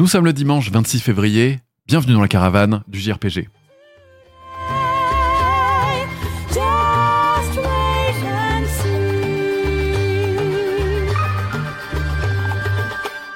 [0.00, 3.50] Nous sommes le dimanche 26 février, bienvenue dans la caravane du JRPG.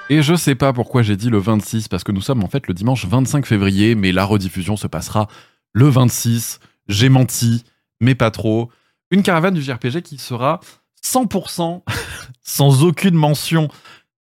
[0.08, 2.66] Et je sais pas pourquoi j'ai dit le 26, parce que nous sommes en fait
[2.66, 5.28] le dimanche 25 février, mais la rediffusion se passera
[5.74, 6.60] le 26.
[6.88, 7.64] J'ai menti,
[8.00, 8.70] mais pas trop.
[9.10, 10.60] Une caravane du JRPG qui sera
[11.04, 11.82] 100%
[12.42, 13.68] sans aucune mention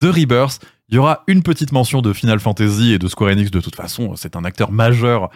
[0.03, 0.61] de Rebirth.
[0.91, 3.77] Il y aura une petite mention de Final Fantasy et de Square Enix de toute
[3.77, 4.17] façon.
[4.17, 5.29] C'est un acteur majeur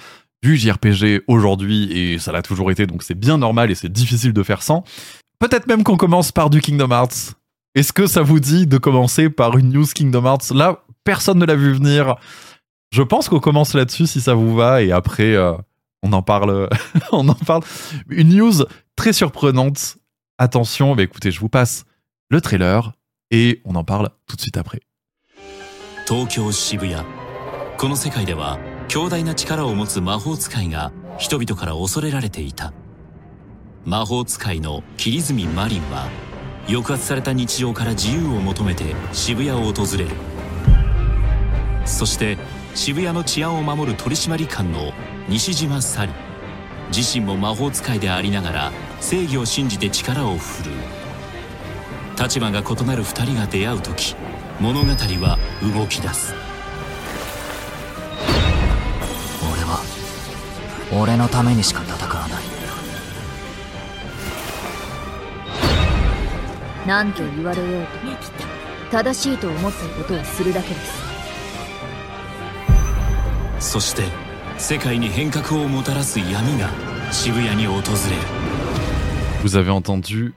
[0.42, 4.32] du JRPG aujourd'hui et ça l'a toujours été, donc c'est bien normal et c'est difficile
[4.32, 4.82] de faire sans.
[5.38, 7.34] Peut-être même qu'on commence par du Kingdom Hearts.
[7.74, 10.54] Est-ce que ça vous dit de commencer par une news Kingdom Hearts?
[10.54, 12.16] Là, personne ne l'a vu venir.
[12.90, 15.52] Je pense qu'on commence là-dessus si ça vous va et après euh,
[16.02, 16.70] on en parle.
[17.12, 17.62] on en parle.
[18.08, 18.64] Une news
[18.96, 19.98] très surprenante.
[20.38, 21.84] Attention, bah écoutez, je vous passe
[22.30, 22.92] le trailer
[23.30, 24.80] et on en parle tout de suite après.
[26.06, 27.04] 東京渋谷。
[27.78, 32.72] この世界では強大な力を持つ魔法使いが人々から恐れられていた。
[33.84, 36.08] 魔法使いの桐住マリンは
[36.66, 40.10] 抑圧された日常から自由を求めて渋谷を訪れる。
[41.84, 42.36] そして
[42.74, 44.92] 渋谷の治安を守る取締官の
[45.28, 46.12] 西島紗里
[46.94, 50.74] 自身も魔法使いでありながら正義を信じて力を振るう。
[52.20, 54.14] 立場が異なる二人が出会う時
[54.62, 55.38] 物語は
[55.74, 56.32] 動き出す。
[59.42, 59.82] 俺は
[61.02, 62.42] 俺のためにしか戦わない。
[66.86, 67.90] 何と言われようと。
[68.92, 70.92] 正しいと思ったことをするだけです。
[73.58, 74.04] そして
[74.58, 76.70] 世界に変革をもたらす闇が
[77.10, 77.88] 渋谷に訪れる。
[79.42, 80.32] Vous avez entendu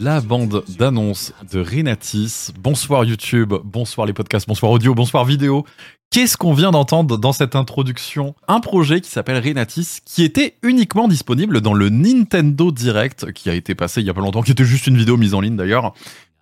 [0.00, 2.50] la bande d'annonce de Renatis.
[2.58, 5.64] Bonsoir YouTube, bonsoir les podcasts, bonsoir audio, bonsoir vidéo.
[6.10, 8.34] Qu'est-ce qu'on vient d'entendre dans cette introduction?
[8.46, 13.54] Un projet qui s'appelle Renatis, qui était uniquement disponible dans le Nintendo Direct, qui a
[13.54, 15.56] été passé il y a pas longtemps, qui était juste une vidéo mise en ligne
[15.56, 15.94] d'ailleurs,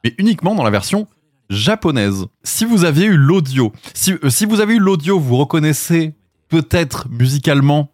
[0.03, 1.07] mais uniquement dans la version
[1.49, 2.27] japonaise.
[2.43, 6.15] Si vous aviez eu l'audio, si, euh, si vous avez eu l'audio, vous reconnaissez
[6.49, 7.91] peut-être musicalement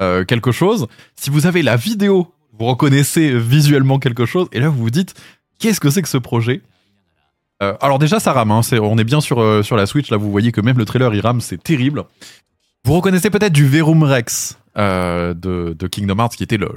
[0.00, 0.86] euh, quelque chose.
[1.16, 4.48] Si vous avez la vidéo, vous reconnaissez visuellement quelque chose.
[4.52, 5.14] Et là, vous vous dites,
[5.58, 6.62] qu'est-ce que c'est que ce projet?
[7.62, 8.50] Euh, Alors déjà, ça rame.
[8.50, 10.10] hein, on est bien sur, euh, sur la Switch.
[10.10, 11.40] Là, vous voyez que même le trailer, il rame.
[11.40, 12.04] C'est terrible.
[12.84, 16.68] Vous reconnaissez peut-être du Verum Rex euh, de, Kingdom Hearts, qui était le,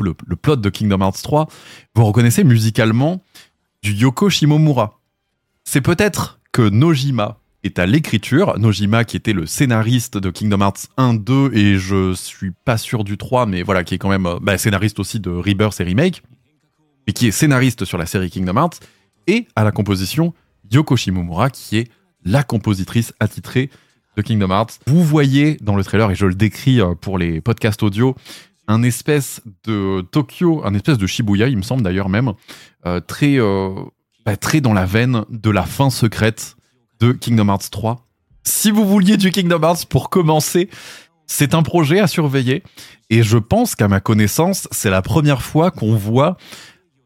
[0.00, 1.48] le, le plot de Kingdom Hearts 3.
[1.94, 3.22] Vous reconnaissez musicalement
[3.82, 4.98] du Yoko Shimomura.
[5.64, 8.58] C'est peut-être que Nojima est à l'écriture.
[8.58, 13.04] Nojima qui était le scénariste de Kingdom Hearts 1, 2 et je suis pas sûr
[13.04, 15.84] du 3, mais voilà, qui est quand même euh, bah, scénariste aussi de Rebirth et
[15.84, 16.22] Remake,
[17.06, 18.80] et qui est scénariste sur la série Kingdom Hearts,
[19.26, 20.34] et à la composition
[20.70, 21.90] Yoko Shimomura qui est
[22.24, 23.70] la compositrice attitrée
[24.16, 24.78] de Kingdom Hearts.
[24.86, 28.14] Vous voyez dans le trailer, et je le décris euh, pour les podcasts audio,
[28.68, 32.34] un espèce de Tokyo, un espèce de Shibuya, il me semble d'ailleurs même,
[32.84, 33.38] euh, très,
[34.26, 36.57] bah, très dans la veine de la fin secrète
[37.00, 38.04] de Kingdom Hearts 3.
[38.44, 40.68] Si vous vouliez du Kingdom Hearts pour commencer,
[41.26, 42.62] c'est un projet à surveiller.
[43.10, 46.36] Et je pense qu'à ma connaissance, c'est la première fois qu'on voit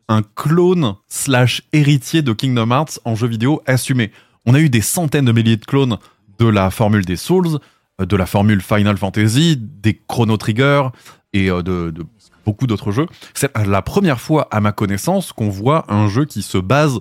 [0.08, 4.12] un clone slash héritier de Kingdom Hearts en jeu vidéo assumé.
[4.46, 5.98] On a eu des centaines de milliers de clones
[6.38, 7.58] de la formule des Souls,
[8.00, 10.88] euh, de la formule Final Fantasy, des Chrono Trigger
[11.32, 12.04] et euh, de, de
[12.44, 13.06] beaucoup d'autres jeux.
[13.34, 17.00] C'est la première fois, à ma connaissance, qu'on voit un jeu qui se base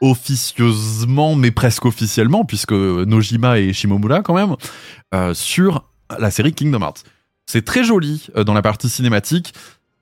[0.00, 4.56] officieusement, mais presque officiellement, puisque Nojima et Shimomura quand même,
[5.14, 5.84] euh, sur
[6.18, 7.04] la série Kingdom Hearts.
[7.46, 9.52] C'est très joli euh, dans la partie cinématique.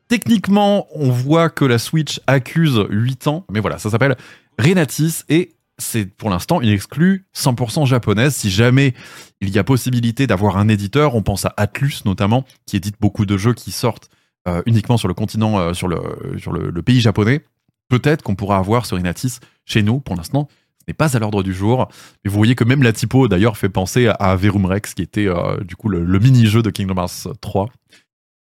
[0.08, 4.16] Techniquement, on voit que la Switch accuse 8 ans, mais voilà, ça s'appelle
[4.58, 8.34] Renatis et c'est pour l'instant une exclue 100% japonaise.
[8.34, 8.94] Si jamais
[9.40, 13.26] il y a possibilité d'avoir un éditeur, on pense à Atlus notamment, qui édite beaucoup
[13.26, 14.08] de jeux qui sortent
[14.48, 16.00] euh, uniquement sur le continent, sur, le,
[16.38, 17.42] sur le pays japonais.
[17.88, 20.00] Peut-être qu'on pourra avoir ce Renatis chez nous.
[20.00, 20.48] Pour l'instant,
[20.80, 21.88] ce n'est pas à l'ordre du jour.
[22.24, 25.26] Mais vous voyez que même la typo, d'ailleurs, fait penser à, Verum Rex, qui était
[25.26, 27.68] euh, du coup le, mini-jeu de Kingdom Hearts 3.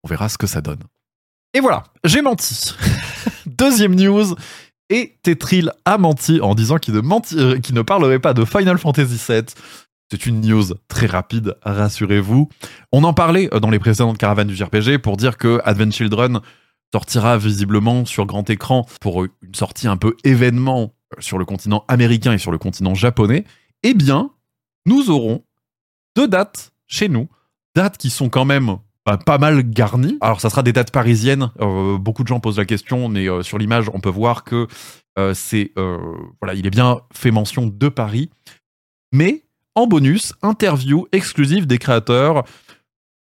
[0.02, 0.82] On verra ce que ça donne.
[1.54, 2.74] Et voilà, j'ai menti.
[3.46, 4.34] Deuxième news.
[4.90, 7.00] Et Tetril a menti en disant qu'il ne,
[7.36, 9.44] euh, qu'il ne parlerait pas de Final Fantasy VII.
[10.10, 12.48] C'est une news très rapide, rassurez-vous.
[12.92, 16.40] On en parlait euh, dans les précédentes caravanes du JRPG pour dire que Advent Children
[16.94, 21.84] sortira visiblement sur grand écran pour une sortie un peu événement euh, sur le continent
[21.88, 23.44] américain et sur le continent japonais.
[23.82, 24.30] Eh bien,
[24.86, 25.42] nous aurons
[26.16, 27.28] deux dates chez nous,
[27.74, 30.18] dates qui sont quand même bah, pas mal garnies.
[30.20, 31.50] Alors, ça sera des dates parisiennes.
[31.60, 34.68] Euh, beaucoup de gens posent la question, mais euh, sur l'image, on peut voir que
[35.18, 35.98] euh, c'est euh,
[36.40, 38.30] voilà, il est bien fait mention de Paris,
[39.12, 39.44] mais
[39.74, 42.44] en bonus, interview exclusive des créateurs.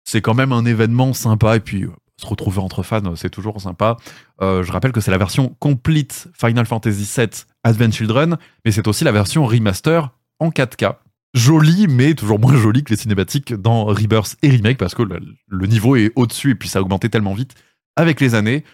[0.04, 1.90] C'est quand même un événement sympa et puis euh,
[2.20, 3.96] se retrouver entre fans, c'est toujours sympa.
[4.40, 7.28] Euh, je rappelle que c'est la version complete Final Fantasy VII
[7.62, 10.96] Advent Children, mais c'est aussi la version remaster en 4K.
[11.34, 15.20] Jolie, mais toujours moins jolie que les cinématiques dans Rebirth et Remake parce que le,
[15.46, 17.54] le niveau est au-dessus et puis ça a augmenté tellement vite
[17.96, 18.64] avec les années.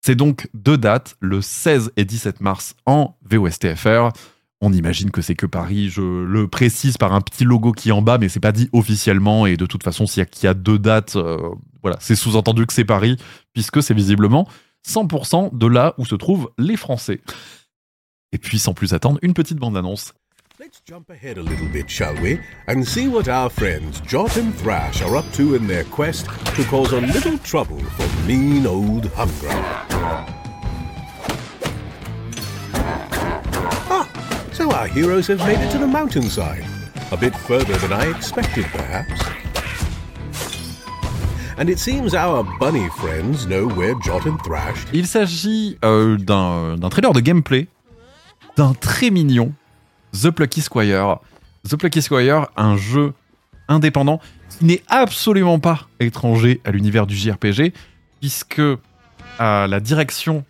[0.00, 4.10] C'est donc deux dates, le 16 et 17 mars en VOSTFR.
[4.60, 7.92] On imagine que c'est que Paris, je le précise par un petit logo qui est
[7.92, 9.46] en bas, mais c'est pas dit officiellement.
[9.46, 11.50] Et de toute façon, s'il y, a- deux dates, euh,
[11.82, 13.16] voilà, c'est sous-entendu que c'est Paris,
[13.52, 14.48] puisque c'est visiblement
[14.86, 17.20] 100% de là où se trouvent les Français.
[18.32, 20.12] Et puis, sans plus attendre, une petite bande-annonce.
[20.58, 24.50] Let's jump ahead a little bit, shall we, and see what our friends Jot and
[24.56, 26.26] Thrash are up to in their quest
[26.56, 30.47] to cause a little trouble for mean old Hungra.
[34.58, 36.64] So our heroes have made it to the mountainside.
[37.12, 39.22] A bit further than I expected, perhaps.
[41.58, 46.76] And it seems our bunny friends know where Jot and Thrash Il s'agit euh, d'un
[46.76, 47.68] d'un trailer de gameplay
[48.56, 49.52] d'un très mignon
[50.12, 51.20] The Plucky Squire.
[51.68, 53.12] The Plucky Squire, un jeu
[53.68, 54.20] indépendant
[54.58, 57.72] qui n'est absolument pas étranger à l'univers du JRPG,
[58.20, 58.62] puisque
[59.38, 60.44] à la direction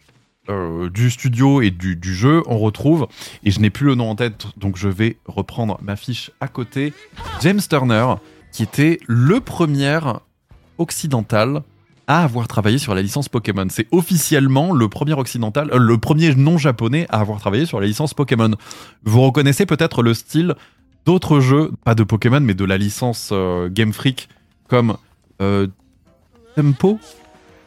[0.50, 3.06] euh, du studio et du, jeu, on retrouve,
[3.44, 6.48] et je n'ai plus le nom en tête, donc je vais reprendre ma fiche à
[6.48, 6.92] côté,
[7.42, 8.14] James Turner,
[8.52, 10.00] qui était le premier
[10.78, 11.62] occidental
[12.06, 13.66] à avoir travaillé sur la licence Pokémon.
[13.68, 17.86] C'est officiellement le premier occidental, euh, le premier non japonais à avoir travaillé sur la
[17.86, 18.52] licence Pokémon.
[19.04, 20.54] Vous reconnaissez peut-être le style
[21.04, 24.28] d'autres jeux, pas de Pokémon, mais de la licence euh, Game Freak,
[24.66, 24.96] comme
[26.56, 26.98] Tempo?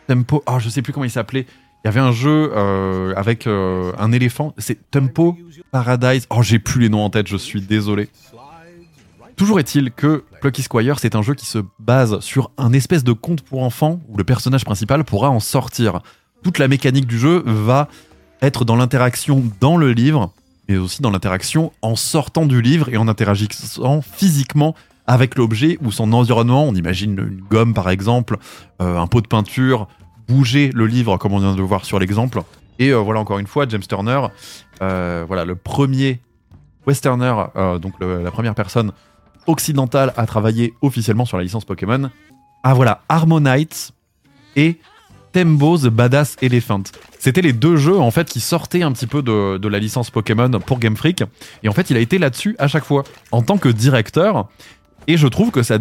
[0.08, 0.44] Tempo.
[0.46, 1.46] Ah, je sais plus comment il s'appelait.
[1.84, 4.54] Il y avait un jeu euh, avec euh, un éléphant.
[4.60, 5.36] C'est Tempo
[5.72, 6.28] Paradise.
[6.30, 7.28] Oh, j'ai plus les noms en tête.
[7.28, 8.10] Je suis désolé.
[9.36, 13.14] Toujours est-il que Plucky Squire, c'est un jeu qui se base sur un espèce de
[13.14, 16.02] conte pour enfants où le personnage principal pourra en sortir.
[16.44, 17.88] Toute la mécanique du jeu va
[18.44, 20.32] être dans l'interaction dans le livre,
[20.70, 24.76] mais aussi dans l'interaction en sortant du livre et en interagissant physiquement
[25.08, 26.68] avec l'objet ou son environnement.
[26.68, 28.38] On imagine une gomme par exemple,
[28.82, 29.88] euh, un pot de peinture,
[30.32, 32.42] bouger le livre comme on vient de le voir sur l'exemple.
[32.80, 34.22] Et euh, voilà encore une fois, James Turner,
[34.82, 36.20] euh, voilà le premier
[36.88, 38.92] westerner, euh, donc la première personne
[39.46, 42.10] occidentale à travailler officiellement sur la licence Pokémon.
[42.64, 43.92] Ah voilà, Harmonite
[44.56, 44.80] et
[45.34, 46.84] Tembo the Badass Elephant.
[47.20, 50.10] C'était les deux jeux en fait qui sortaient un petit peu de, de la licence
[50.10, 51.24] Pokémon pour Game Freak.
[51.64, 54.50] Et en fait, il a été là-dessus à chaque fois en tant que directeur.
[55.08, 55.78] Et je trouve que sa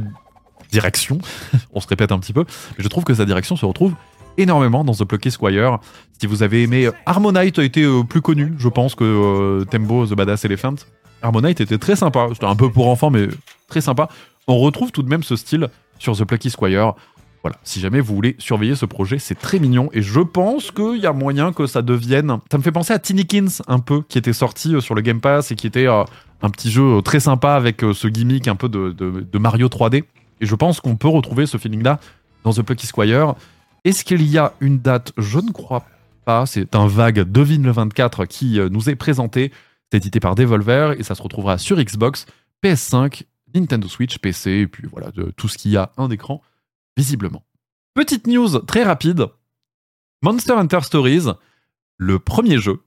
[0.71, 1.19] direction,
[1.73, 2.45] on se répète un petit peu,
[2.77, 3.95] mais je trouve que sa direction se retrouve
[4.37, 5.79] énormément dans The Plucky Squire.
[6.21, 10.07] Si vous avez aimé Harmonite a été euh, plus connu, je pense, que euh, Tembo
[10.07, 10.75] the Badass Elephant.
[11.23, 12.29] Harmonite était très sympa.
[12.33, 13.29] C'était un peu pour enfants, mais
[13.69, 14.09] très sympa.
[14.47, 15.69] On retrouve tout de même ce style
[15.99, 16.95] sur The Plucky Squire.
[17.43, 20.99] Voilà, si jamais vous voulez surveiller ce projet, c'est très mignon et je pense qu'il
[20.99, 22.37] y a moyen que ça devienne.
[22.53, 25.23] Ça me fait penser à Tinykins un peu, qui était sorti euh, sur le Game
[25.23, 26.05] Pass et qui était euh,
[26.43, 29.39] un petit jeu euh, très sympa avec euh, ce gimmick un peu de, de- de
[29.39, 30.05] Mario 3D.
[30.43, 31.99] Et je pense qu'on peut retrouver ce feeling-là
[32.45, 33.35] dans The Plucky Squire.
[33.85, 35.87] Est-ce qu'il y a une date Je ne crois
[36.25, 36.47] pas.
[36.47, 39.53] C'est un vague Devine le 24 qui euh, nous est présenté.
[39.91, 42.27] C'est édité par Devolver et ça se retrouvera sur Xbox,
[42.63, 43.25] PS5,
[43.55, 46.43] Nintendo Switch, PC et puis voilà, de tout ce qu'il y a un écran
[46.97, 47.43] visiblement.
[47.95, 49.27] Petite news très rapide.
[50.23, 51.29] Monster Hunter Stories,
[51.97, 52.81] le premier jeu.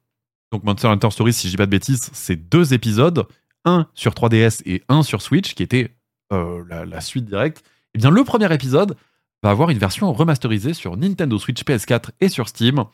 [0.51, 3.25] Donc Monster Hunter Stories, si je dis pas de bêtises, c'est deux épisodes,
[3.65, 5.95] un sur 3DS et un sur Switch, qui était
[6.31, 7.63] euh, la, la suite directe.
[7.95, 8.95] Et bien le premier épisode
[9.43, 12.85] va avoir une version remasterisée sur Nintendo Switch, PS4 et sur Steam.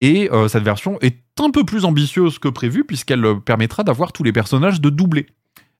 [0.00, 4.12] Et euh, cette version est un peu plus ambitieuse que prévu puisqu'elle euh, permettra d'avoir
[4.12, 5.26] tous les personnages de doubler.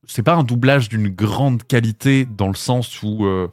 [0.07, 3.49] C'est pas un doublage d'une grande qualité dans le sens où euh,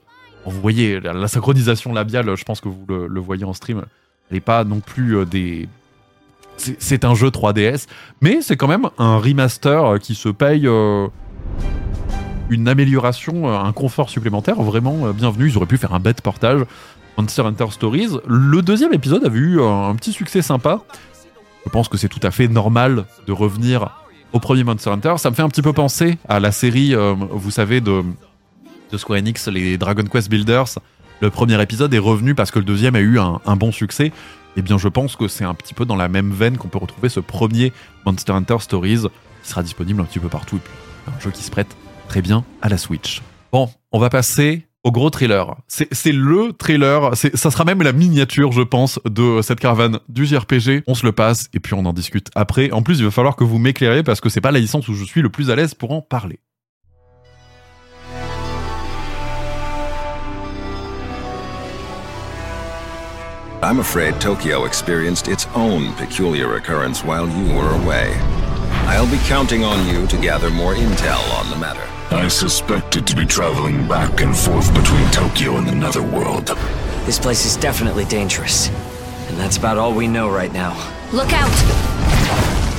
[0.46, 3.84] vous voyez la, synchronisation labiale, je pense que vous le, voyez en stream,
[4.30, 5.68] elle n'est pas non plus des.
[6.58, 7.86] C'est un jeu 3DS,
[8.22, 10.68] mais c'est quand même un remaster qui se paye
[12.50, 15.50] une amélioration, euh, un confort supplémentaire, vraiment euh, bienvenu.
[15.50, 16.62] Ils auraient pu faire un bête portage.
[17.18, 18.10] Monster Hunter Stories.
[18.28, 20.82] Le deuxième épisode avait eu un, petit succès sympa.
[21.66, 23.90] Je pense que c'est tout à fait normal de revenir
[24.34, 25.16] au premier Monster Hunter.
[25.18, 28.04] Ça me fait un petit peu penser à la série, euh, vous savez, de,
[28.92, 30.78] de Square Enix, les Dragon Quest Builders.
[31.20, 34.12] Le premier épisode est revenu parce que le deuxième a eu un, un bon succès.
[34.56, 36.78] Eh bien, je pense que c'est un petit peu dans la même veine qu'on peut
[36.78, 37.74] retrouver ce premier
[38.06, 39.06] Monster Hunter Stories
[39.42, 40.58] qui sera disponible un petit peu partout.
[40.58, 40.74] Et puis,
[41.08, 41.76] un jeu qui se prête
[42.08, 43.22] Très bien, à la Switch.
[43.52, 45.58] Bon, on va passer au gros trailer.
[45.68, 50.84] C'est le trailer, ça sera même la miniature, je pense, de cette caravane du JRPG.
[50.88, 52.72] On se le passe et puis on en discute après.
[52.72, 54.94] En plus, il va falloir que vous m'éclairiez parce que c'est pas la licence où
[54.94, 56.40] je suis le plus à l'aise pour en parler.
[63.64, 68.16] I'm afraid Tokyo experienced its own peculiar occurrence while you were away.
[68.86, 71.97] I'll be counting on you to gather more intel on the matter.
[72.10, 76.48] I suspected to be traveling back and forth between Tokyo and the Netherworld.
[77.06, 78.70] This place is definitely dangerous.
[79.28, 80.72] And that's about all we know right now.
[81.12, 81.52] Look out!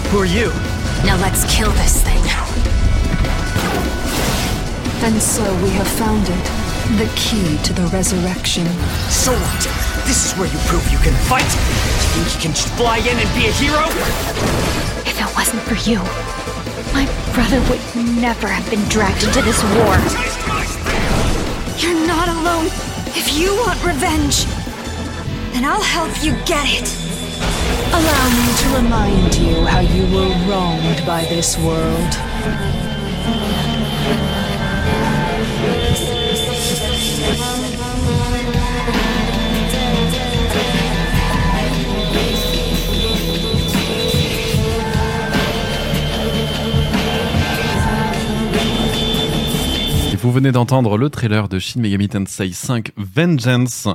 [0.09, 0.49] Who are you?
[1.05, 2.23] Now let's kill this thing.
[5.05, 6.45] And so we have found it.
[6.97, 8.67] The key to the resurrection.
[9.09, 9.63] So what?
[10.07, 11.45] This is where you prove you can fight?
[11.45, 13.85] You think you can just fly in and be a hero?
[15.05, 16.01] If it wasn't for you,
[16.93, 17.81] my brother would
[18.21, 19.97] never have been dragged into this war.
[21.79, 22.67] You're not alone.
[23.15, 24.47] If you want revenge,
[25.53, 26.89] then I'll help you get it.
[27.93, 32.15] Allow me to remind you how you were wronged by this world.
[50.29, 53.89] Vous venez d'entendre le trailer de Shin Megami Tensei 5 Vengeance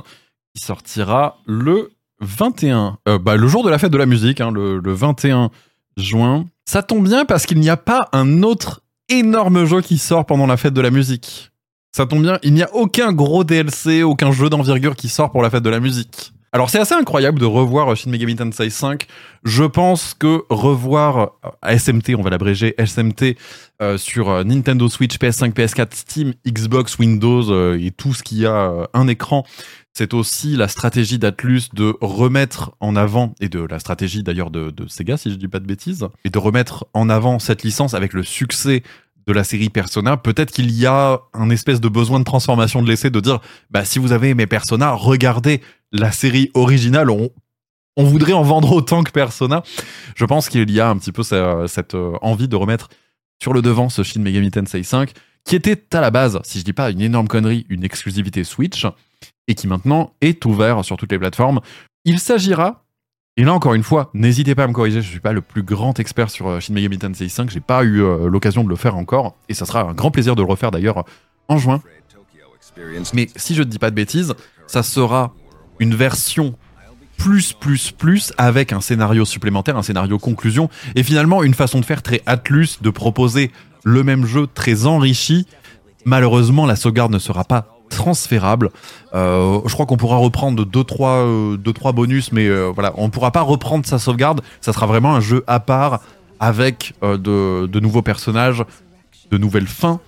[0.52, 4.50] qui sortira le 21, euh, bah, le jour de la fête de la musique, hein,
[4.50, 5.52] le, le 21
[5.96, 6.46] juin.
[6.64, 10.48] Ça tombe bien parce qu'il n'y a pas un autre énorme jeu qui sort pendant
[10.48, 11.52] la fête de la musique.
[11.92, 15.40] Ça tombe bien, il n'y a aucun gros DLC, aucun jeu d'envergure qui sort pour
[15.40, 16.32] la fête de la musique.
[16.54, 19.08] Alors c'est assez incroyable de revoir Shin Megami Tensei 5.
[19.42, 23.36] Je pense que revoir euh, SMT, on va l'abréger SMT,
[23.82, 28.46] euh, sur euh, Nintendo Switch, PS5, PS4, Steam, Xbox, Windows euh, et tout ce qui
[28.46, 29.44] a un écran,
[29.92, 34.72] c'est aussi la stratégie d'Atlus de remettre en avant, et de la stratégie d'ailleurs de,
[34.86, 38.12] Sega si je dis pas de bêtises, et de remettre en avant cette licence avec
[38.12, 38.84] le succès
[39.26, 42.88] de la série Persona, peut-être qu'il y a un espèce de besoin de transformation de
[42.88, 43.40] l'essai, de dire,
[43.72, 47.30] bah si vous avez aimé Persona, regardez la série originale, on,
[47.96, 49.64] voudrait en vendre autant que Persona.
[50.14, 52.88] Je pense qu'il y a un petit peu ce- cette envie de remettre
[53.42, 55.12] sur le devant ce Shin Megami Tensei 5,
[55.44, 58.86] qui était à la base, si je dis pas une énorme connerie, une exclusivité Switch,
[59.46, 61.60] et qui maintenant est ouvert sur toutes les plateformes.
[62.04, 62.84] Il s'agira,
[63.36, 65.62] et là encore une fois, n'hésitez pas à me corriger, je suis pas le plus
[65.62, 68.76] grand expert sur euh, Shin Megami Tensei 5, j'ai pas eu euh, l'occasion de le
[68.76, 71.04] faire encore, et ça sera un grand plaisir de le refaire d'ailleurs
[71.48, 71.82] en juin.
[73.12, 74.34] Mais si je ne dis pas de bêtises,
[74.66, 75.34] ça sera
[75.78, 76.54] une version
[77.16, 81.84] plus plus plus avec un scénario supplémentaire, un scénario conclusion, et finalement une façon de
[81.84, 83.50] faire très Atlus de proposer
[83.84, 85.46] le même jeu très enrichi.
[86.04, 88.70] Malheureusement, la sauvegarde ne sera pas transférable.
[89.14, 92.92] Euh, je crois qu'on pourra reprendre 2 trois euh, deux, trois bonus, mais euh, voilà,
[92.96, 94.42] on ne pourra pas reprendre sa sauvegarde.
[94.60, 96.00] Ça sera vraiment un jeu à part
[96.40, 98.64] avec de, nouveaux personnages,
[99.30, 100.00] de nouvelles fins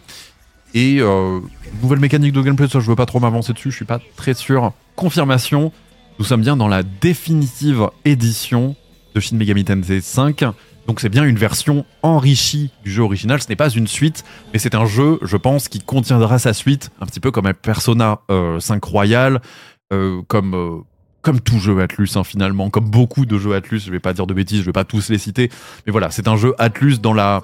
[0.76, 1.40] et euh,
[1.82, 2.68] nouvelle mécanique de gameplay.
[2.68, 3.70] Ça, je veux pas trop m'avancer dessus.
[3.70, 4.72] Je suis pas très sûr.
[4.94, 5.72] Confirmation.
[6.18, 8.74] Nous sommes bien dans la définitive édition
[9.14, 10.44] de Shin Megami Tensei 5.
[10.86, 13.42] Donc c'est bien une version enrichie du jeu original.
[13.42, 16.90] Ce n'est pas une suite, mais c'est un jeu, je pense, qui contiendra sa suite,
[17.00, 19.42] un petit peu comme un Persona euh, 5 Royal,
[19.92, 20.78] euh, comme euh,
[21.20, 23.80] comme tout jeu Atlus hein, finalement, comme beaucoup de jeux Atlus.
[23.80, 25.50] Je vais pas dire de bêtises, je vais pas tous les citer,
[25.84, 27.42] mais voilà, c'est un jeu Atlus dans la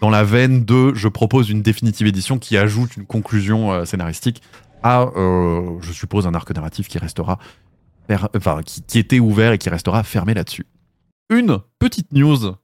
[0.00, 4.42] dans la veine de je propose une définitive édition qui ajoute une conclusion euh, scénaristique
[4.82, 7.38] à, euh, je suppose, un arc narratif qui restera,
[8.86, 10.66] qui, était ouvert et qui restera fermé là-dessus.
[11.30, 12.54] Une petite news,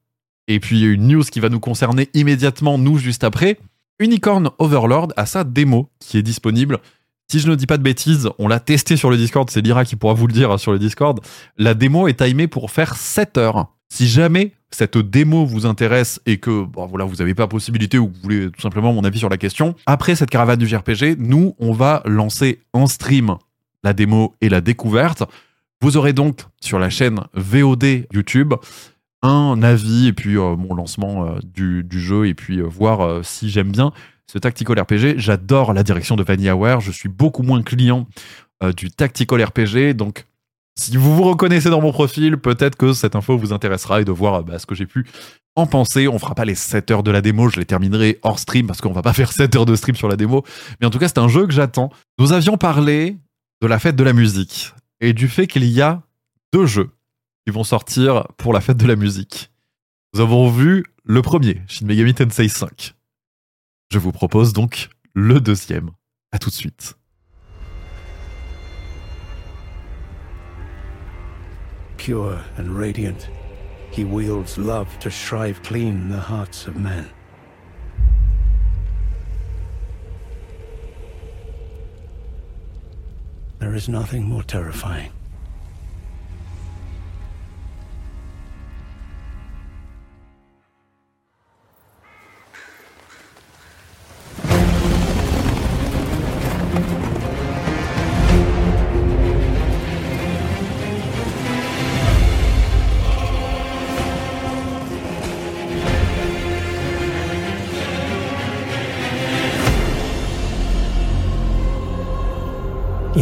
[0.48, 3.58] et puis une news qui va nous concerner immédiatement, nous, juste après.
[3.98, 6.78] Unicorn Overlord a sa démo qui est disponible.
[7.30, 9.84] Si je ne dis pas de bêtises, on l'a testé sur le Discord, c'est Lyra
[9.84, 11.20] qui pourra vous le dire hein, sur le Discord.
[11.56, 13.68] La démo est timée pour faire 7 heures.
[13.88, 18.14] Si jamais cette démo vous intéresse et que voilà, vous n'avez pas possibilité ou que
[18.14, 21.54] vous voulez tout simplement mon avis sur la question, après cette caravane du JRPG, nous,
[21.58, 23.36] on va lancer en stream
[23.82, 25.24] la démo et la découverte.
[25.80, 28.54] Vous aurez donc sur la chaîne VOD YouTube
[29.22, 33.50] un avis et puis euh, mon lancement euh, du, jeu et puis euh, voir si
[33.50, 33.92] j'aime bien
[34.26, 35.18] ce tactical RPG.
[35.18, 36.80] J'adore la direction de VanillaWare.
[36.80, 38.06] Je suis beaucoup moins client
[38.76, 39.94] du tactical RPG.
[39.94, 40.24] Donc,
[40.78, 44.12] si vous vous reconnaissez dans mon profil, peut-être que cette info vous intéressera et de
[44.12, 45.04] voir bah, ce que j'ai pu
[45.54, 46.08] en penser.
[46.08, 48.80] On fera pas les 7 heures de la démo, je les terminerai hors stream parce
[48.80, 50.44] qu'on va pas faire 7 heures de stream sur la démo.
[50.80, 51.90] Mais en tout cas, c'est un jeu que j'attends.
[52.18, 53.16] Nous avions parlé
[53.62, 56.02] de la fête de la musique et du fait qu'il y a
[56.52, 56.90] deux jeux
[57.46, 59.52] qui vont sortir pour la fête de la musique.
[60.12, 62.96] Nous avons vu le premier, Shin Megami Tensei 5.
[63.92, 65.90] Je vous propose donc le deuxième.
[66.32, 66.96] À tout de suite.
[71.98, 73.28] Pure and radiant,
[73.92, 77.04] he wields love to shrive clean the hearts of men.
[83.62, 85.12] There is nothing more terrifying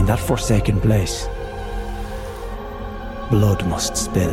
[0.01, 1.29] In that forsaken place,
[3.31, 4.33] blood must spill.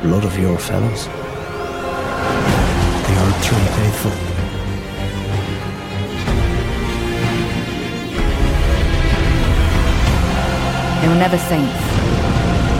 [0.00, 1.04] Blood of your fellows.
[3.04, 4.16] They are true faithful.
[11.02, 11.84] They were never saints.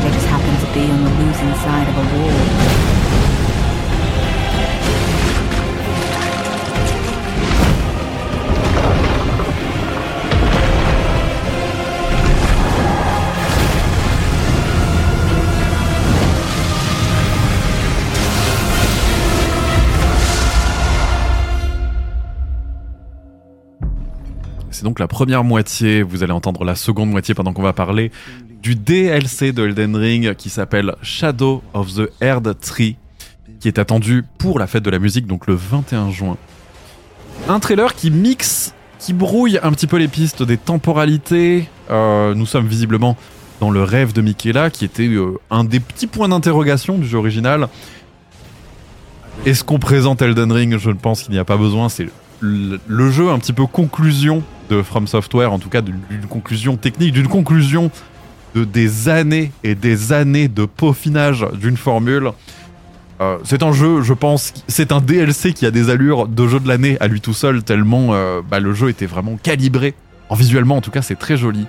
[0.00, 2.83] They just happened to be on the losing side of a war.
[24.84, 28.12] C'est donc la première moitié, vous allez entendre la seconde moitié pendant qu'on va parler
[28.62, 32.98] du DLC de Elden Ring qui s'appelle Shadow of the Erd Tree,
[33.60, 36.36] qui est attendu pour la fête de la musique, donc le 21 juin.
[37.48, 41.66] Un trailer qui mixe, qui brouille un petit peu les pistes des temporalités.
[41.90, 43.16] Euh, nous sommes visiblement
[43.60, 47.16] dans le rêve de Michaela, qui était euh, un des petits points d'interrogation du jeu
[47.16, 47.68] original.
[49.46, 50.76] Est-ce qu'on présente Elden Ring?
[50.76, 51.88] Je ne pense qu'il n'y a pas besoin.
[51.88, 52.10] C'est
[52.42, 57.12] le jeu un petit peu conclusion de From Software, en tout cas d'une conclusion technique,
[57.12, 57.90] d'une conclusion
[58.54, 62.30] de des années et des années de peaufinage d'une formule.
[63.20, 66.58] Euh, c'est un jeu, je pense, c'est un DLC qui a des allures de jeu
[66.58, 69.94] de l'année à lui tout seul, tellement euh, bah, le jeu était vraiment calibré.
[70.28, 71.66] En visuellement, en tout cas, c'est très joli.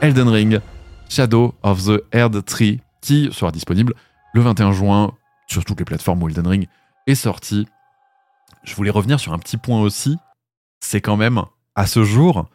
[0.00, 0.60] Elden Ring,
[1.08, 3.94] Shadow of the Erd Tree, qui sera disponible
[4.34, 5.12] le 21 juin
[5.46, 6.66] sur toutes les plateformes où Elden Ring
[7.06, 7.66] est sorti.
[8.64, 10.16] Je voulais revenir sur un petit point aussi.
[10.80, 11.42] C'est quand même,
[11.74, 12.46] à ce jour,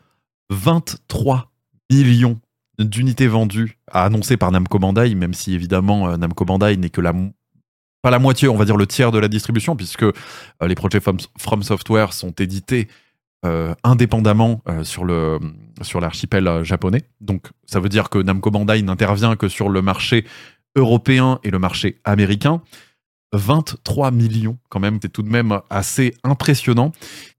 [0.50, 1.52] 23
[1.92, 2.40] millions
[2.80, 7.02] d'unités vendues à annoncer par Namco Bandai, même si évidemment euh, Namco Bandai n'est que
[7.02, 7.14] la
[8.04, 10.14] pas la moitié, on va dire le tiers de la distribution, puisque euh,
[10.62, 12.88] les projets From, Software sont édités
[13.46, 15.06] euh, indépendamment sur
[15.82, 17.04] sur l'archipel japonais.
[17.22, 20.26] Donc ça veut dire que Namco Bandai n'intervient que sur le marché
[20.76, 22.62] européen et le marché américain.
[23.34, 26.92] 23 millions quand même, c'est tout de même assez impressionnant.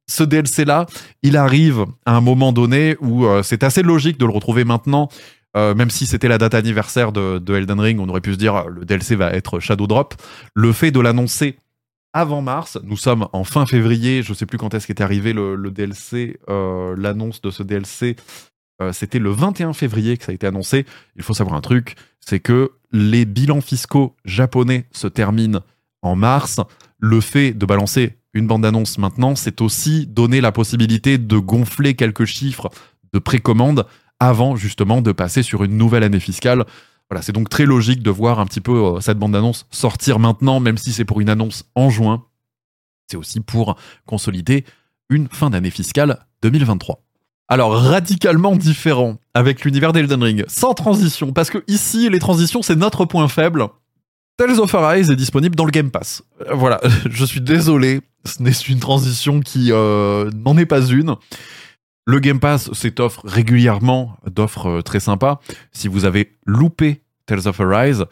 [0.06, 0.86] Ce DLC là,
[1.22, 5.08] il arrive à un moment donné où euh, c'est assez logique de le retrouver maintenant.
[5.56, 8.38] Euh, même si c'était la date anniversaire de, de Elden Ring, on aurait pu se
[8.38, 10.14] dire le DLC va être Shadow Drop.
[10.54, 11.58] Le fait de l'annoncer
[12.12, 15.70] avant mars, nous sommes en fin février, je sais plus quand est-ce qu'est arrivé le,
[15.70, 18.16] DLC, euh, l'annonce de ce DLC,
[18.92, 20.86] c'était le 21 février que ça a été annoncé.
[21.16, 25.60] Il faut savoir un truc, c'est que les bilans fiscaux japonais se terminent
[26.02, 26.60] en mars.
[26.98, 32.24] Le fait de balancer une bande-annonce maintenant, c'est aussi donner la possibilité de gonfler quelques
[32.24, 32.70] chiffres
[33.12, 33.86] de précommande
[34.20, 36.64] avant justement de passer sur une nouvelle année fiscale.
[37.10, 40.60] Voilà, c'est donc très logique de voir un petit peu euh, cette bande-annonce sortir maintenant,
[40.60, 42.24] même si c'est pour une annonce en juin.
[43.10, 44.64] C'est aussi pour consolider
[45.08, 47.02] une fin d'année fiscale 2023.
[47.50, 52.76] Alors, radicalement différent avec l'univers d'Elden Ring, sans transition, parce que ici, les transitions, c'est
[52.76, 53.66] notre point faible.
[54.38, 56.22] Tales of Arise est disponible dans le Game Pass.
[56.42, 61.16] Euh, voilà, je suis désolé, ce n'est une transition qui euh, n'en est pas une.
[62.06, 65.40] Le Game Pass s'étoffe régulièrement d'offres euh, très sympas.
[65.72, 68.04] Si vous avez loupé Tales of Arise,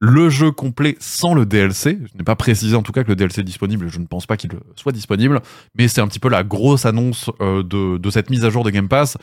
[0.00, 3.16] le jeu complet sans le DLC, je n'ai pas précisé en tout cas que le
[3.16, 5.42] DLC est disponible, je ne pense pas qu'il soit disponible,
[5.74, 8.88] mais c'est un petit peu la grosse annonce de, cette mise à jour de Game
[8.88, 9.16] Pass.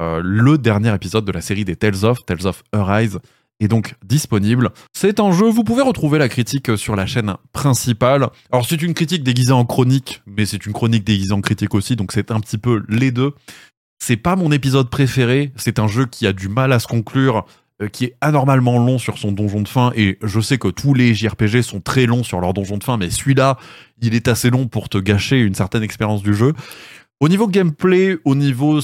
[0.00, 3.20] Le dernier épisode de la série des Tales of, Tales of Arise,
[3.60, 4.70] est donc disponible.
[4.92, 8.28] C'est un jeu, vous pouvez retrouver la critique sur la chaîne principale.
[8.50, 11.96] Alors c'est une critique déguisée en chronique, mais c'est une chronique déguisée en critique aussi,
[11.96, 13.32] donc c'est un petit peu les deux.
[13.98, 17.46] C'est pas mon épisode préféré, c'est un jeu qui a du mal à se conclure,
[17.80, 20.94] euh, qui est anormalement long sur son donjon de fin, et je sais que tous
[20.94, 23.56] les JRPG sont très longs sur leur donjon de fin, mais celui-là,
[24.02, 26.52] il est assez long pour te gâcher une certaine expérience du jeu.
[27.20, 28.80] Au niveau gameplay, au niveau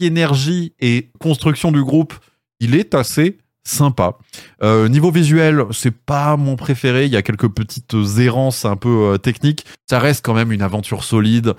[0.00, 2.14] énergie et construction du groupe,
[2.60, 3.38] il est assez
[3.70, 4.18] sympa.
[4.62, 7.06] Euh, niveau visuel, c'est pas mon préféré.
[7.06, 9.64] Il y a quelques petites errances un peu euh, techniques.
[9.88, 11.54] Ça reste quand même une aventure solide.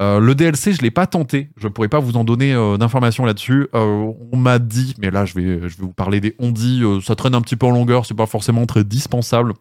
[0.00, 1.50] Euh, le DLC, je l'ai pas tenté.
[1.56, 3.68] Je pourrais pas vous en donner d'informations là-dessus.
[3.72, 6.82] On m'a dit, mais là, je vais, vous parler des on dit.
[7.02, 8.06] ça traîne un petit peu en longueur.
[8.06, 9.54] C'est pas forcément très dispensable.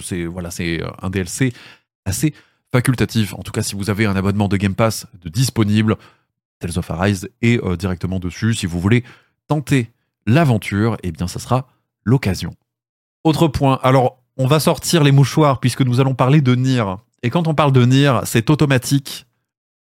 [0.00, 1.52] C'est voilà, c'est un DLC
[2.06, 2.32] assez
[2.72, 3.34] facultatif.
[3.34, 5.96] En tout cas, si vous avez un abonnement de Game Pass de disponible,
[6.58, 8.54] Tales of Arise est directement dessus.
[8.54, 9.04] Si vous voulez
[9.48, 9.90] tenter
[10.26, 11.68] l'aventure, eh bien, ça sera
[12.04, 12.54] l'occasion.
[13.24, 13.78] Autre point.
[13.82, 16.84] Alors, on va sortir les mouchoirs puisque nous allons parler de Nier.
[17.22, 19.26] Et quand on parle de Nier, c'est automatique.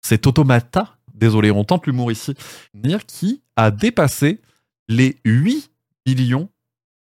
[0.02, 0.96] C'est automata.
[1.14, 2.36] Désolé, on tente l'humour ici.
[2.74, 4.42] Nier qui a dépassé
[4.88, 5.72] les 8
[6.08, 6.50] millions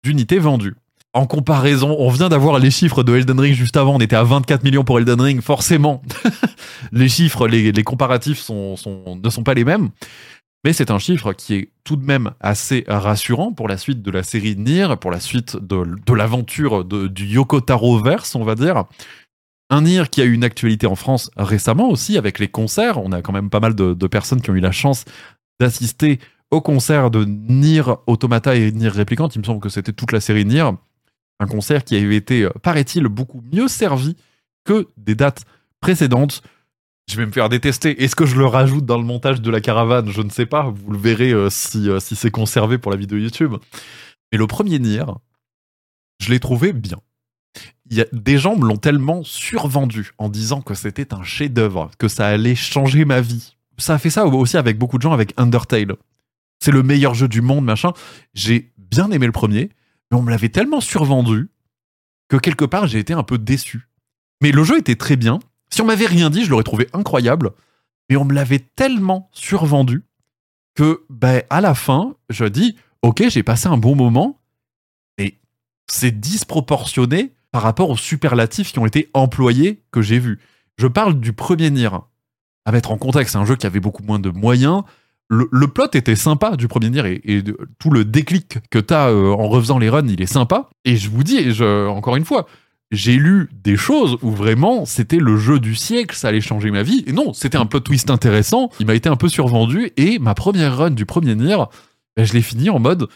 [0.04, 0.76] d'unités vendues.
[1.14, 4.24] En comparaison, on vient d'avoir les chiffres de Elden Ring juste avant, on était à
[4.24, 6.02] 24 millions pour Elden Ring, forcément.
[6.92, 8.76] les chiffres, les, comparatifs ne
[9.30, 9.90] sont pas les mêmes.
[10.68, 14.12] Mais c'est un chiffre qui est tout de même assez rassurant pour la suite de
[14.12, 18.84] la série Nier, pour la suite de, l'aventure du Yoko Taro verse, on va dire.
[19.70, 22.98] Un Nier qui a eu une actualité en France récemment aussi avec les concerts.
[22.98, 25.06] On a quand même pas mal de, de personnes qui ont eu la chance
[25.58, 26.20] d'assister
[26.52, 29.30] au concert de Nier Automata et Nier Replicant.
[29.30, 30.70] Il me semble que c'était toute la série Nier.
[31.40, 34.18] Un concert qui avait été, euh, paraît-il, beaucoup mieux servi
[34.66, 35.46] que des dates
[35.80, 36.42] précédentes.
[37.10, 38.04] Je vais me faire détester.
[38.04, 40.10] Est-ce que je le rajoute dans le montage de la caravane?
[40.12, 40.64] Je ne sais pas.
[40.64, 43.56] Vous le verrez euh, si, euh, si c'est conservé pour la vidéo YouTube.
[44.32, 45.06] Mais le premier Nier,
[46.20, 47.00] je l'ai trouvé bien.
[47.90, 52.10] Y a, des gens me l'ont tellement survendu en disant que c'était un chef-d'œuvre, que
[52.10, 53.56] ça allait changer ma vie.
[53.78, 55.96] Ça a fait ça aussi avec beaucoup de gens avec Undertale.
[56.60, 57.94] C'est le meilleur jeu du monde, machin.
[58.34, 59.70] J'ai bien aimé le premier,
[60.12, 61.50] mais on me l'avait tellement survendu
[62.28, 63.88] que quelque part j'ai été un peu déçu.
[64.42, 65.40] Mais le jeu était très bien.
[65.70, 67.52] Si on m'avait rien dit, je l'aurais trouvé incroyable.
[68.10, 70.04] Mais on me l'avait tellement survendu
[70.76, 74.40] que, ben, à la fin, je dis, ok, j'ai passé un bon moment,
[75.18, 75.36] mais
[75.88, 80.40] c'est disproportionné par rapport aux superlatifs qui ont été employés que j'ai vus.
[80.78, 81.90] Je parle du premier Nier.
[82.66, 84.84] À mettre en contexte, c'est un jeu qui avait beaucoup moins de moyens.
[85.30, 87.44] Le, plot était sympa du premier Nier et, et
[87.80, 90.70] tout le déclic que t'as euh, en refaisant les runs, il est sympa.
[90.86, 92.48] Et je vous dis, et encore une fois,
[92.92, 96.84] j'ai lu des choses où vraiment c'était le jeu du siècle, ça allait changer ma
[96.84, 97.04] vie.
[97.08, 98.70] Et non, c'était un plot twist intéressant.
[98.80, 101.58] Il m'a été un peu survendu et ma première run du premier Nier,
[102.16, 103.08] ben, je l'ai fini en mode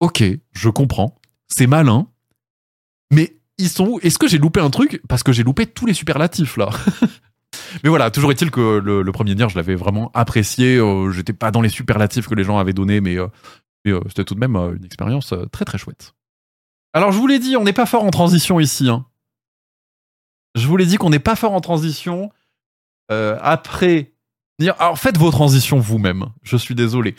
[0.00, 2.06] Ok, je comprends, c'est malin,
[3.10, 4.00] mais ils sont où?
[4.02, 5.00] Est-ce que j'ai loupé un truc?
[5.08, 6.68] Parce que j'ai loupé tous les superlatifs là.
[7.82, 10.76] mais voilà, toujours est-il que le, premier Nier, je l'avais vraiment apprécié.
[10.76, 13.28] euh, J'étais pas dans les superlatifs que les gens avaient donnés, mais, euh,
[13.86, 16.12] euh, c'était tout de même une expérience très très chouette.
[16.92, 18.88] Alors je vous l'ai dit, on n'est pas fort en transition ici.
[18.88, 19.06] hein.
[20.54, 22.30] Je vous l'ai dit qu'on n'est pas fort en transition.
[23.10, 24.14] Euh, après,
[24.78, 26.26] alors faites vos transitions vous-même.
[26.42, 27.14] Je suis désolé.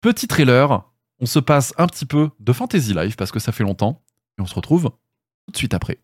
[0.00, 0.84] Petit trailer,
[1.18, 4.02] on se passe un petit peu de Fantasy Life parce que ça fait longtemps
[4.38, 4.90] et on se retrouve
[5.46, 5.98] tout de suite après.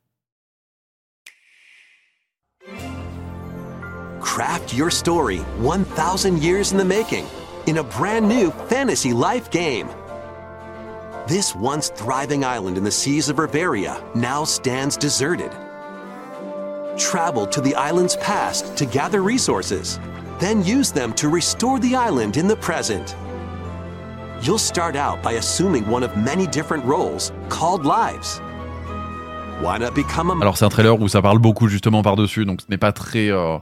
[4.21, 7.25] Craft your story 1,000 years in the making
[7.67, 9.87] in a brand new fantasy life game.
[11.29, 15.53] This once thriving island in the seas of Riveria now stands deserted.
[16.99, 20.01] Travel to the island's past to gather resources,
[20.41, 23.15] then use them to restore the island in the present.
[24.43, 28.41] You'll start out by assuming one of many different roles called lives.
[29.61, 32.63] Why not become a Alors c'est un trailer où ça parle beaucoup justement par-dessus, donc
[32.63, 33.59] ce n'est pas très euh,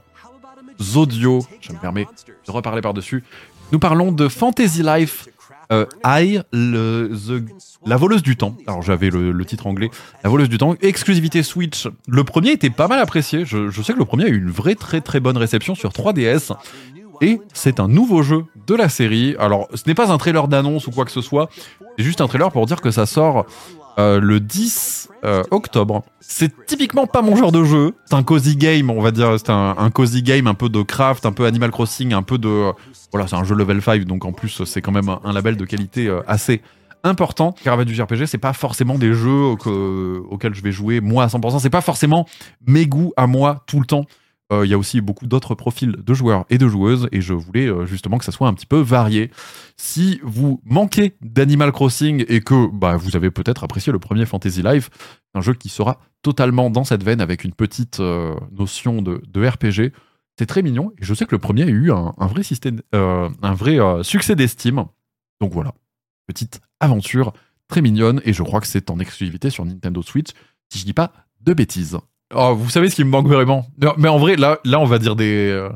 [0.95, 1.45] audio.
[1.61, 2.07] Je me permets
[2.47, 3.23] de reparler par-dessus.
[3.71, 5.29] Nous parlons de Fantasy Life
[5.73, 7.45] euh, I, le- the-
[7.87, 8.57] la voleuse du temps.
[8.67, 9.91] Alors j'avais le, le titre anglais,
[10.25, 11.89] la voleuse du temps, exclusivité Switch.
[12.09, 13.45] Le premier était pas mal apprécié.
[13.45, 15.91] Je, je sais que le premier a eu une vraie très très bonne réception sur
[15.91, 16.53] 3DS.
[17.23, 19.37] Et c'est un nouveau jeu de la série.
[19.39, 21.51] Alors, ce n'est pas un trailer d'annonce ou quoi que ce soit.
[21.99, 23.45] C'est juste un trailer pour dire que ça sort
[23.99, 26.03] euh, le 10 euh, octobre.
[26.21, 27.95] C'est typiquement pas mon genre de jeu.
[28.05, 29.35] C'est un cozy game, on va dire.
[29.39, 32.73] C'est un, cozy game, un peu de craft, un peu Animal Crossing, un peu de.
[33.13, 35.65] Voilà, c'est un jeu level 5, donc en plus, c'est quand même un, label de
[35.65, 36.63] qualité euh, assez
[37.03, 37.55] important.
[37.65, 41.27] Caravane du RPG, c'est pas forcément des jeux que- auxquels je vais jouer moi à
[41.29, 41.59] 100%.
[41.59, 42.27] C'est pas forcément
[42.67, 44.05] mes goûts à moi tout le temps.
[44.53, 47.35] Euh, Il y a aussi beaucoup d'autres profils de joueurs et de joueuses, et je
[47.35, 49.31] voulais euh, justement que ça soit un petit peu varié.
[49.77, 54.63] Si vous manquez d'Animal Crossing et que bah, vous avez peut-être apprécié le premier Fantasy
[54.63, 54.91] Life,
[55.35, 59.93] un jeu qui sera totalement dans cette veine avec une petite euh, notion de, RPG.
[60.39, 64.85] C'est très mignon, et je sais que le premier a eu un, vrai, succès d'estime.
[65.41, 65.75] Donc voilà,
[66.27, 67.33] petite aventure
[67.69, 70.31] très mignonne, et je crois que c'est en exclusivité sur Nintendo Switch,
[70.71, 71.99] si je dis pas de bêtises.
[72.35, 73.67] Oh, vous savez ce qui me manque vraiment?
[73.99, 75.51] Mais en vrai, là, là on va dire des.
[75.51, 75.69] euh,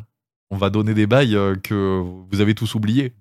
[0.50, 3.12] on va donner des bails euh, que vous avez tous oubliés.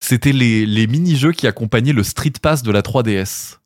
[0.00, 3.58] C'était les, les mini-jeux qui accompagnaient le Street Pass de la 3DS.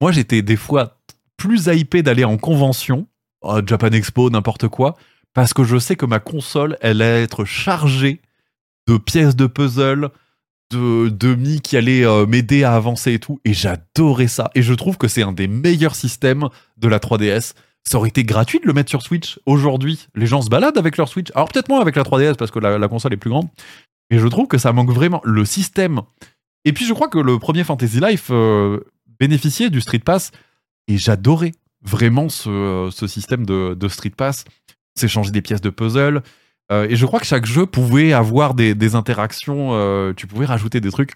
[0.00, 0.98] Moi, j'étais des fois
[1.36, 3.06] plus hypé d'aller en convention,
[3.44, 4.96] euh, Japan Expo, n'importe quoi,
[5.34, 8.20] parce que je sais que ma console, elle allait être chargée
[8.88, 10.10] de pièces de puzzle,
[10.70, 14.50] de, de mi qui allaient euh, m'aider à avancer et tout, et j'adorais ça.
[14.54, 16.48] Et je trouve que c'est un des meilleurs systèmes
[16.78, 17.52] de la 3DS.
[17.84, 20.06] Ça aurait été gratuit de le mettre sur Switch aujourd'hui.
[20.14, 21.30] Les gens se baladent avec leur Switch.
[21.34, 23.48] Alors peut-être moins avec la 3DS parce que la, console est plus grande.
[24.10, 26.00] Mais je trouve que ça manque vraiment le système.
[26.64, 28.80] Et puis je crois que le premier Fantasy Life euh,
[29.18, 30.30] bénéficiait du Street Pass.
[30.88, 34.44] Et j'adorais vraiment ce, ce système de, Street Pass.
[34.94, 36.22] S'échanger des pièces de puzzle.
[36.70, 39.70] Euh, et je crois que chaque jeu pouvait avoir des, interactions.
[39.72, 41.12] euh, tu pouvais rajouter des trucs.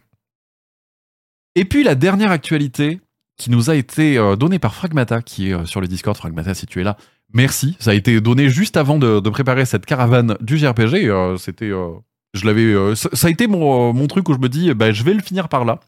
[1.54, 3.00] Et puis la dernière actualité
[3.36, 6.16] qui nous a été euh, donnée par Fragmata, qui est euh, sur le Discord.
[6.16, 6.96] Fragmata, si tu es là,
[7.32, 7.76] merci.
[7.78, 11.08] Ça a été donné juste avant de, préparer cette caravane du JRPG.
[11.08, 11.70] euh, C'était,
[12.34, 15.22] Je l'avais, ça, a été mon, truc où je me dis, bah, je vais le
[15.22, 15.80] finir par là.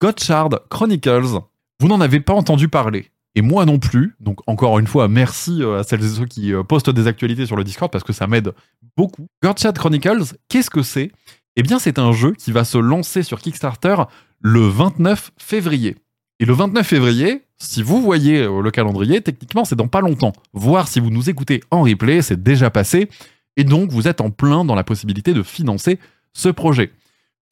[0.00, 1.38] Godchard Chronicles,
[1.80, 3.10] vous n'en avez pas entendu parler.
[3.36, 4.14] Et moi non plus.
[4.20, 7.64] Donc encore une fois, merci à celles et ceux qui postent des actualités sur le
[7.64, 8.52] Discord parce que ça m'aide
[8.96, 9.26] beaucoup.
[9.42, 11.10] Godchard Chronicles, qu'est-ce que c'est?
[11.56, 13.96] Eh bien, c'est un jeu qui va se lancer sur Kickstarter
[14.40, 15.96] le 29 février.
[16.40, 20.32] Et le 29 février, si vous voyez euh, le calendrier, techniquement, c'est dans pas longtemps.
[20.52, 23.08] Voir si vous nous écoutez en replay, c'est déjà passé.
[23.56, 25.98] Et donc, vous êtes en plein dans la possibilité de financer
[26.32, 26.92] ce projet.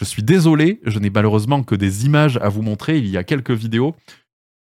[0.00, 2.98] Je suis désolé, je n'ai malheureusement que des images à vous montrer.
[2.98, 3.94] Il y a quelques vidéos.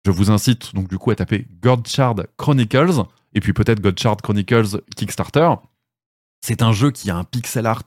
[0.07, 3.03] Je vous incite donc du coup à taper Godchard Chronicles
[3.35, 5.51] et puis peut-être Godchard Chronicles Kickstarter.
[6.41, 7.85] C'est un jeu qui a un pixel art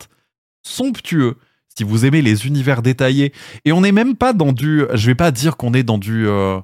[0.62, 1.38] somptueux.
[1.80, 3.32] Si vous aimez les univers détaillés,
[3.64, 6.28] et on n'est même pas dans du, je vais pas dire qu'on est dans du,
[6.28, 6.60] euh,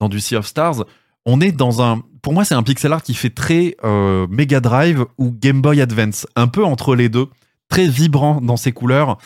[0.00, 0.84] dans du Sea of Stars.
[1.24, 4.58] On est dans un, pour moi c'est un pixel art qui fait très euh, Mega
[4.58, 7.28] Drive ou Game Boy Advance, un peu entre les deux,
[7.68, 9.18] très vibrant dans ses couleurs.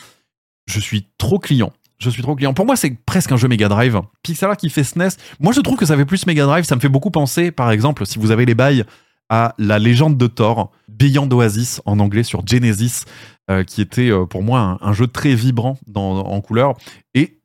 [0.67, 1.73] Je suis trop client.
[1.97, 2.53] Je suis trop client.
[2.53, 3.99] Pour moi, c'est presque un jeu Mega Drive.
[4.21, 5.09] Pixel art qui fait SNES.
[5.39, 6.65] Moi, je trouve que ça fait plus Mega Drive.
[6.65, 8.85] Ça me fait beaucoup penser, par exemple, si vous avez les bails,
[9.31, 13.05] à La légende de Thor, Beyond Oasis en anglais sur Genesis,
[13.49, 16.75] euh, qui était euh, pour moi un, jeu très vibrant en couleurs.
[17.15, 17.39] Et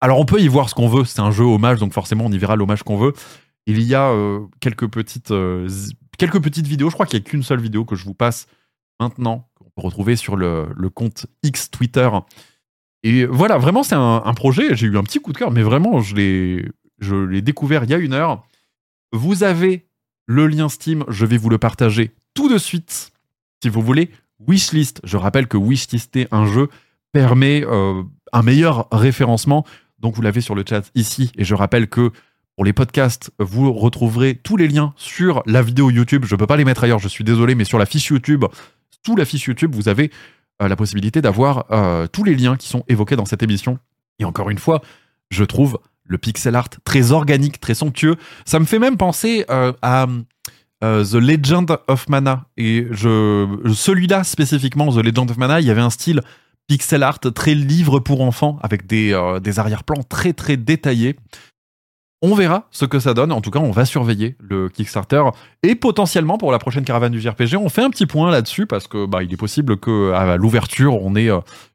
[0.00, 1.04] alors, on peut y voir ce qu'on veut.
[1.04, 3.12] C'est un jeu hommage, donc forcément, on y verra l'hommage qu'on veut.
[3.66, 5.32] Il y a euh, quelques, petites,
[6.16, 6.88] quelques petites vidéos.
[6.88, 8.46] Je crois qu'il n'y a qu'une seule vidéo que je vous passe
[8.98, 12.08] maintenant, qu'on peut retrouver sur le, compte X Twitter.
[13.02, 14.74] Et voilà, vraiment, c'est un, un projet.
[14.74, 17.98] J'ai eu un petit coup de cœur, mais vraiment, je l'ai découvert il y a
[17.98, 18.42] une heure.
[19.12, 19.89] Vous avez
[20.30, 23.10] le lien Steam, je vais vous le partager tout de suite.
[23.60, 24.10] Si vous voulez,
[24.46, 25.00] wishlist.
[25.02, 26.68] Je rappelle que wishlister un jeu
[27.10, 29.66] permet euh, un meilleur référencement.
[29.98, 31.32] Donc vous l'avez sur le chat ici.
[31.36, 32.12] Et je rappelle que
[32.54, 36.24] pour les podcasts, vous retrouverez tous les liens sur la vidéo YouTube.
[36.24, 38.44] Je ne peux pas les mettre ailleurs, je suis désolé, mais sur la fiche YouTube,
[39.04, 40.12] sous la fiche YouTube, vous avez
[40.62, 43.80] euh, la possibilité d'avoir euh, tous les liens qui sont évoqués dans cette émission.
[44.20, 44.80] Et encore une fois,
[45.30, 48.16] je trouve le pixel art très organique, très somptueux.
[48.44, 50.06] Ça me fait même penser euh, à
[50.82, 52.46] euh, The Legend of Mana.
[52.56, 56.20] Et celui-là spécifiquement, The Legend of Mana, il y avait un style
[56.66, 61.16] pixel art très livre pour enfants avec des, euh, des arrière-plans très très détaillés.
[62.22, 63.32] On verra ce que ça donne.
[63.32, 65.22] En tout cas, on va surveiller le Kickstarter
[65.62, 68.88] et potentiellement pour la prochaine caravane du JRPG, on fait un petit point là-dessus parce
[68.88, 71.30] que bah, il est possible que à l'ouverture, on ait